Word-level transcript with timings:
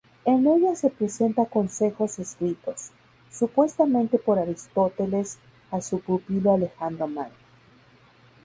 En 0.25 0.47
ella 0.47 0.75
se 0.75 0.89
presenta 0.89 1.45
consejos 1.45 2.17
escritos, 2.17 2.89
supuestamente, 3.29 4.17
por 4.17 4.39
Aristóteles 4.39 5.37
a 5.69 5.79
su 5.79 5.99
pupilo 5.99 6.55
Alejandro 6.55 7.07
Magno. 7.07 7.35